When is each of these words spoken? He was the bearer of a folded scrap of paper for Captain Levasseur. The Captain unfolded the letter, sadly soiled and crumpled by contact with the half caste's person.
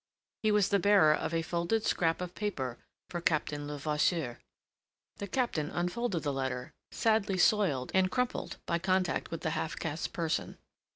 He 0.41 0.51
was 0.51 0.69
the 0.69 0.79
bearer 0.79 1.13
of 1.13 1.31
a 1.31 1.43
folded 1.43 1.85
scrap 1.85 2.21
of 2.21 2.33
paper 2.33 2.79
for 3.11 3.21
Captain 3.21 3.67
Levasseur. 3.67 4.39
The 5.17 5.27
Captain 5.27 5.69
unfolded 5.69 6.23
the 6.23 6.33
letter, 6.33 6.71
sadly 6.91 7.37
soiled 7.37 7.91
and 7.93 8.09
crumpled 8.09 8.57
by 8.65 8.79
contact 8.79 9.29
with 9.29 9.41
the 9.41 9.51
half 9.51 9.77
caste's 9.77 10.07
person. 10.07 10.57